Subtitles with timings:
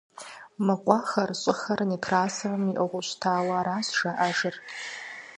[0.65, 4.55] Мы къуэхэр, щӀыхэр Некрасовым иӀыгъыу щытауэ аращ жаӀэжыр.